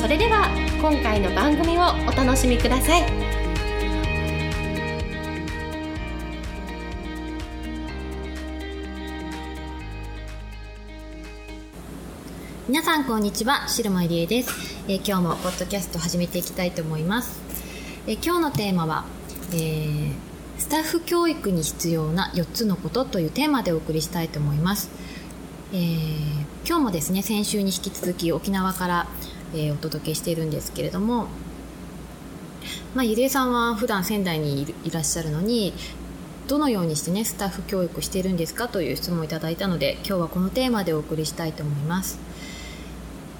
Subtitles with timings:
[0.00, 0.48] それでは
[0.80, 3.02] 今回の番組をお楽しみください。
[12.66, 14.50] 皆さんこんにちは白間理恵です、
[14.88, 17.38] えー、今日もポッドキャスト始めていきたいと思います、
[18.06, 19.04] えー、今日のテーマは、
[19.52, 20.12] えー、
[20.56, 24.88] スタッフ教育に必要な4つのことというテーマでお送りしたいと思います。
[25.72, 29.06] えー、今日もですね先週に引き続き沖縄から、
[29.54, 31.26] えー、お届けしているんですけれども、
[32.94, 35.72] まあ、ゆりえさんは普段仙台にいらっしゃるのに
[36.48, 42.18] どのようにしてねスタッフ教育しているんですかという質問をいただいたので今日はこのテーマでお送りしたいと思います、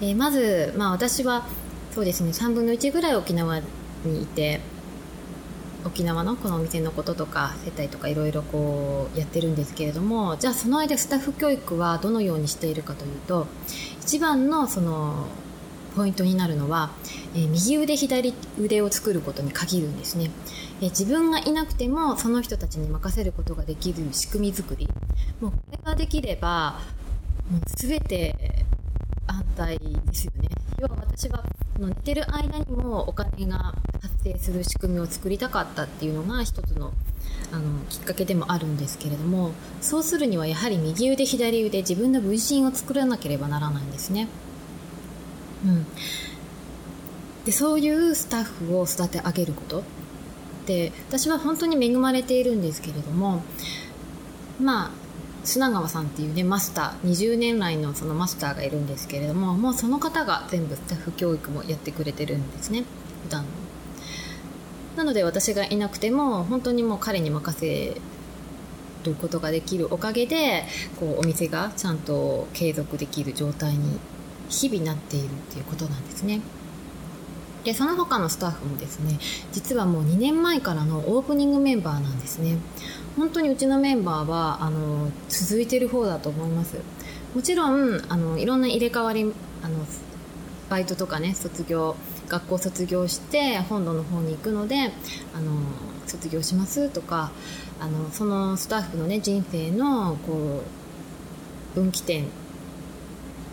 [0.00, 1.46] えー、まず、まあ、私は
[1.92, 3.60] そうですね3分の1ぐらい沖縄
[4.04, 4.60] にいて
[5.86, 13.46] 沖縄のこのお店のこととか接待とかいろいろこうやってるんですけれどもじゃあその間スタッフ教育はどのようにしているかというと
[14.00, 15.28] 一番のその
[15.96, 16.90] ポイントになるのは、
[17.34, 20.30] えー、右腕左腕を作ることに限るんですね、
[20.82, 24.88] えー、自分がいなくてもその人たちに任せることができる仕組み作り。
[25.40, 26.80] もうこれができれば
[27.50, 28.34] もう全て
[29.26, 30.48] 安泰ですよね。
[30.78, 31.42] 要は私は
[31.78, 36.92] 寝てる間にもお金が発生する仕組みを作りたかったっていうのが一つの
[37.52, 44.28] あのきっかけでもあるんですけれどもそうするにはやはり右腕左腕自分の分身を作らなければならないんですね。
[45.64, 45.86] うん、
[47.44, 49.84] でそういうスタッフを育て上げること。
[50.66, 53.42] で私は本当に恵まれているんですけれども
[54.60, 54.90] まあ
[55.44, 62.84] 砂川さんっていうねマスター20年来のそのマスターがいるんですけれどももうその方が全部スタッフ教育もやってくれてるんですね
[63.24, 63.44] 普段。
[64.96, 68.00] なので私がいなくても本当にもう彼に任せ
[69.04, 70.64] ることができるおかげで
[70.98, 74.00] こうお店がちゃんと継続できる状態に
[74.48, 76.40] 日々なっているっていうことなんですね。
[77.64, 79.18] でその他のスタッフもですね
[79.50, 82.58] 実はもう2年前からのオープニングメンバーなんですね。
[83.16, 86.76] 本当にうちのメンバーはあの続いてる方だと思います。
[87.34, 89.84] もちろんあのいろんな入れ替わりあの
[90.70, 91.96] バイトとかね卒業
[92.28, 94.92] 学校卒業して本土の方に行くので
[95.34, 95.52] あの
[96.06, 97.30] 卒業しますとか
[97.80, 100.62] あのそのスタッフのね人生のこ
[101.74, 102.26] う分岐点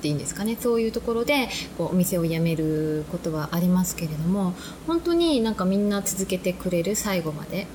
[0.03, 0.57] っていいんですかね？
[0.59, 1.47] そういうところで
[1.77, 4.53] こうお店を辞めることはありますけれども
[4.85, 7.65] 本当になんかみんな続けてくれる最後まで。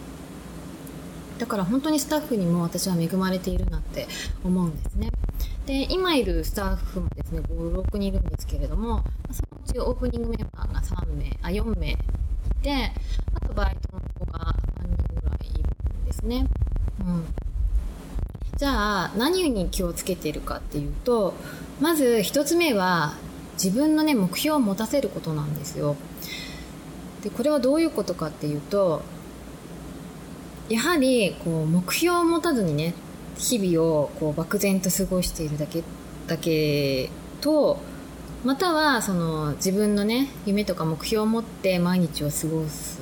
[1.39, 4.09] だから本当にスタッフにも私は恵まれているなって
[4.45, 5.09] 思うんですね。
[5.67, 11.97] で今いるスタッフもですね56人いるんですけれどもそのうちオープニングメンバーが3名あ4名い
[12.61, 12.93] て
[13.35, 15.71] あとバイトの子が3人ぐらいいる
[16.03, 16.45] んですね、
[17.01, 17.25] うん、
[18.59, 21.33] じゃあ何に気をつけているかっていうと
[21.81, 23.15] まず1つ目は
[23.55, 25.95] 自分のね目標を持たせることなんですよ。
[27.23, 29.03] でこれはどういうことかっていうと
[30.69, 32.95] やはりこう目標を持たずにね
[33.37, 35.85] 日々をこう漠然と過ごしているだけ
[36.27, 37.11] だけ
[37.41, 37.79] と
[38.45, 42.99] またはその自分のね夢とか目標を持って毎日を過ごす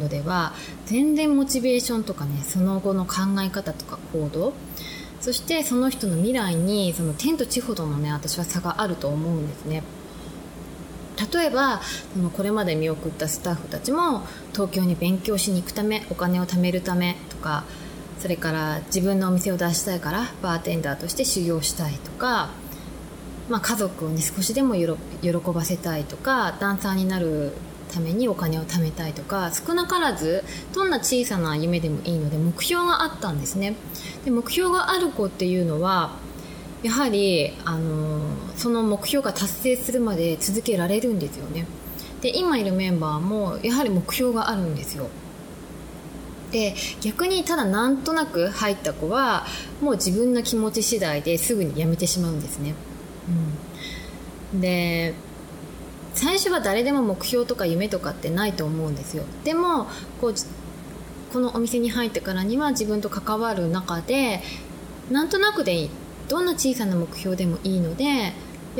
[0.00, 0.52] のでは
[0.86, 4.52] 全然モチベーションとかねその後の考え方とか行動
[5.20, 9.82] そしてその人の未来にその天と地ほどのね私は差があると思うんですね。
[11.32, 11.80] 例えば
[12.14, 14.22] そのこれまで見送ったスタッフたちも
[14.52, 17.64] 東京に勉強しに行くためお金を貯めるためとか
[18.20, 22.50] それから自分のお店を出したいからバーテンダーとして修行したいとか、
[23.48, 27.52] まあ、家族を、ね、少しでも喜ばせたいとかダンサーになる
[27.88, 30.44] ためにお金を貯めたいとか少なからず
[30.74, 33.74] どんな小さな夢でもいいので目標があったんですね。
[34.24, 36.16] で目標がある子っていうのは
[36.82, 38.20] やはりあの
[38.56, 41.66] その目標が達成するまで続けられるんですよね。
[42.20, 45.08] で今いるメンバーもやはり目標があるんですよ。
[46.50, 49.44] で逆にただなんとなく入った子は
[49.82, 52.74] もう自分の気持ち次第ですぐに辞めてしまうんですね、
[54.54, 55.14] うん、で
[56.18, 59.22] 最初は誰でも目標とか夢とかってないと思うんですよ。
[59.44, 59.86] でも
[60.20, 60.34] こう
[61.32, 64.42] このお店に入ってからには自分と関わる中で
[65.12, 65.90] なんとなくでいい。
[66.28, 68.32] どんな小さな目標でもいいのでや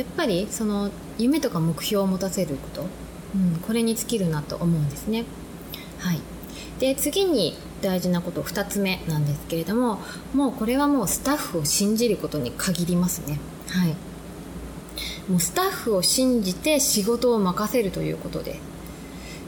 [0.02, 5.25] っぱりその夢とか目標を持たせること、うん、これに尽きるなと思うんですね。
[6.00, 6.20] はい、
[6.81, 10.00] で次に大事なこと2つ目なんですけれども
[10.34, 13.38] もうこれはもうスタッフを信じることに限りますね。
[13.69, 13.94] はい。
[15.28, 18.58] もうスタッフを信じて仕事を任せるということで。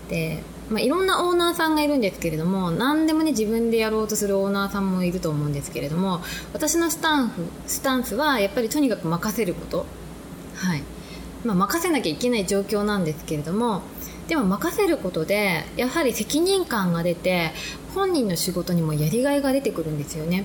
[0.08, 6.20] で、まあ、いろんなオーナーさんがいるんですけれども何でもね自分でやろうとするオーナーさんもいると思うんですけれども
[6.52, 9.86] 私のスタンフスタンスはやっぱりとにかく任せること。
[10.56, 10.82] はい。
[11.44, 13.82] まあ、任せなきゃいけない状況なんですけれども
[14.28, 17.52] でも任せることでやはり責任感が出て
[17.94, 20.44] 本人の仕事にもやりがいが出てくるんですよね。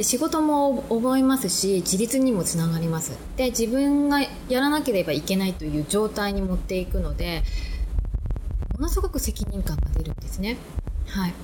[0.00, 3.18] で仕事も覚えますし自立にもつながります。
[3.36, 7.42] で自分がやらなければいけないという状態に持っていくので
[8.78, 10.56] ものすごく責任感が出るんですね。
[11.06, 11.34] はい。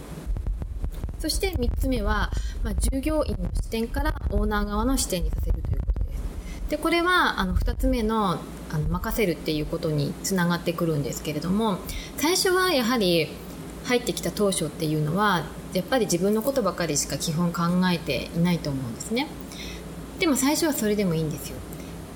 [1.19, 2.31] そして3つ目は、
[2.65, 6.23] まあ、従業員の視点からオーナー側の視点にさせるということです。
[6.71, 8.39] でこれはあの2つ目の
[8.71, 11.77] あの任せるっていうことにつながってくるんですけれども
[12.17, 13.29] 最初はやはり
[13.85, 15.45] 入ってきた当初っていうのは
[15.77, 17.63] やっぱり自分のことばかりしか基本考
[17.93, 19.29] えていないと思うんですね。
[20.19, 21.57] でも最初はそれでもいいんですよ。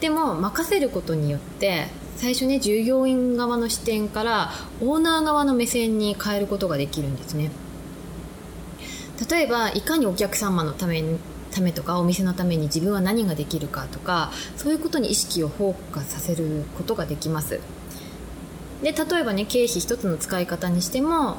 [0.00, 7.50] でも任せることによって最初ね従業員側の視点からオーナー側の目線に変えることができるんですね。
[9.30, 11.04] 例えばいかにお客様のため
[11.50, 17.60] ためとかお店のために自分は何ができるかとかそういうことに意識をフォーカスさせることができます。
[18.82, 21.36] で例えばね経費一つの使い方にしても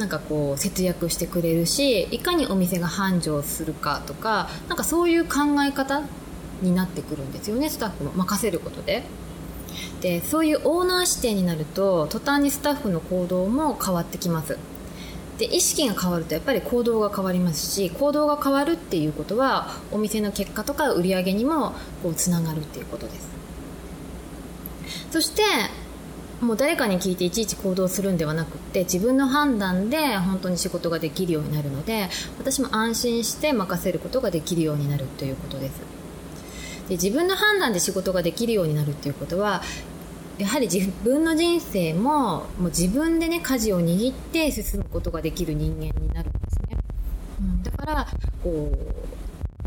[0.00, 6.02] なんかこう節約してくれるしいかにお店が繁盛するかとかなんかそういう考え方
[6.62, 9.04] になってくるんですよねスタッフも任せることで。
[10.00, 14.58] でそういうオーナー視点になると途端にスタッフの行動も変わってきます
[15.38, 23.28] で意識が変わるとやっぱり行動が変わりますし行動が変わるっていうことはお店の結果とか売り上げにもこうつながるっていうことです
[25.12, 25.42] そして
[26.40, 32.08] もう誰かに聞いていちいち行動するんではなくって自分の判断で本当に仕事ができるようになるので
[32.38, 35.80] 私も安心して任せることができるようになるということです。
[36.88, 39.62] で自分の判断で仕事ができるようになるっていうことは
[40.38, 46.78] やはり自分の人生ももう自分でね舵を握って進むことができる人間になるんですね、
[47.40, 48.08] うん、だから
[48.42, 48.72] こ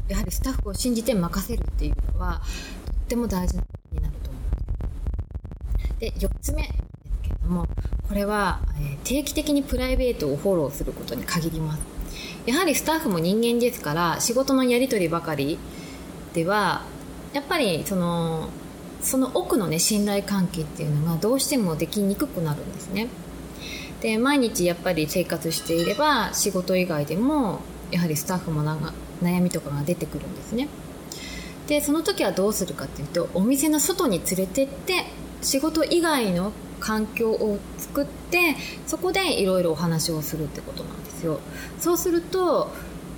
[0.09, 2.41] うやはりスタッフを信じて任せるっていうのは
[2.85, 3.63] とっても大事な
[6.03, 6.73] で4つ目です
[7.21, 7.65] けれども
[8.09, 11.81] これは、え定期的にプライベートをフォローすることに限ります。
[12.45, 15.57] やはりスタッフも人間ですから仕事のやり取りばかり
[16.33, 16.83] では
[17.31, 18.49] やっぱりその
[19.01, 23.07] その奥のね信頼関係っていうのがどうしてもできにくくなるんですね。
[24.01, 27.61] で毎日やっぱり生活していれば仕事以外でも
[27.91, 28.61] やはりスタッフも
[29.21, 30.67] 悩みとかが出てくるんですね。
[31.67, 35.05] でその時はどうするかっていうとお店の外に連れてって
[35.43, 38.55] 仕事以外の環境を作って
[38.87, 41.39] そこでいろいろお話をするってことなんですよ。
[41.79, 42.71] そうすると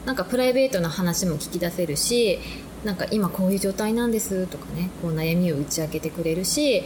[0.05, 2.39] なんかプライベートな話も聞き出せるし
[2.83, 6.83] なんか今こういう状態なんですとかねこう悩みを打ち明けてくれるし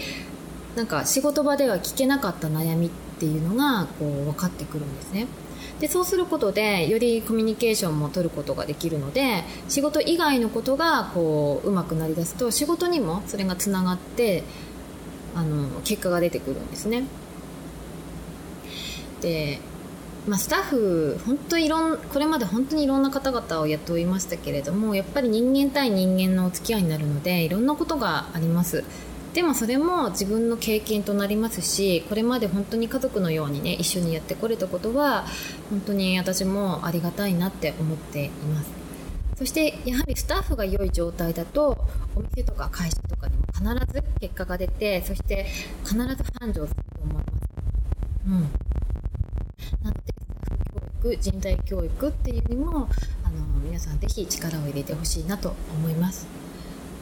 [0.76, 2.90] なんか仕事場では聞けなかった悩みっ
[3.20, 5.28] ていうのがこう分かってくるんですね。
[5.82, 14.44] でそうすることでよりコミュニケーションも取ることができるので仕事以外のことがこううまくなりだすと仕事にもそれがつながって
[15.36, 17.04] あの結果が出てくるんですね。
[19.22, 19.60] で、
[20.28, 28.84] まあ、スタッフ本当いろんこれまで本当にいろんな方々を雇いましたけれどもやっぱり人間対人間のお付き合いになるのでいろんなことがあります。
[29.34, 35.26] でもそれも自分の経験となりますしこれまで本当に家族のようにね一緒にやってこれたことは
[35.70, 38.70] 本当に私もありがたいなって思っています。
[39.38, 41.78] そしてやはりスタッフが良い状態だと
[42.16, 45.46] お店とか会社とかにも必ず結果が出てそして
[45.84, 46.00] 必ず
[46.40, 47.28] 繁盛すると思います。
[48.26, 48.34] うん、
[49.84, 50.02] なので
[51.02, 52.88] 教育人材教育っていうにも
[53.24, 56.26] あの皆さんぜひ力を入れてほしいなと思います。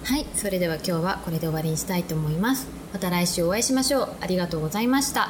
[0.04, 2.68] はい、それでは今日はこれで終わりにしたいと思います。
[2.94, 4.10] また来週お会いしましょう。
[4.22, 5.30] ありがとうございました。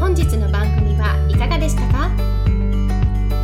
[0.00, 2.10] 本日の番組はいかがでしたか？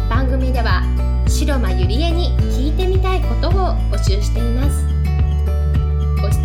[0.08, 0.82] 番組では
[1.28, 3.52] 白間ゆりえに聞いてみたいことを
[3.90, 4.95] 募集しています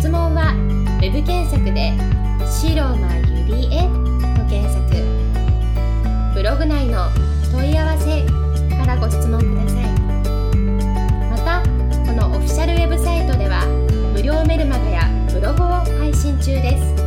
[0.02, 0.52] 質問は
[1.00, 1.92] web 検索で
[2.44, 3.82] 「白間ゆりえ」
[4.36, 4.82] と検索。
[6.34, 7.06] ブログ内の
[7.52, 8.26] 問い合わせ
[8.76, 9.84] からご質問ください。
[11.30, 11.62] また
[12.04, 13.64] このオフィシャルウェブサイトでは
[14.12, 15.66] 無料メルマガやブログを
[16.00, 17.01] 配信中です。